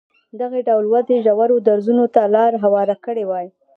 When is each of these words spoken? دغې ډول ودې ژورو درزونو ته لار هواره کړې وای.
دغې 0.39 0.59
ډول 0.67 0.85
ودې 0.89 1.17
ژورو 1.25 1.63
درزونو 1.67 2.05
ته 2.15 2.21
لار 2.35 2.51
هواره 2.63 2.95
کړې 3.05 3.23
وای. 3.29 3.47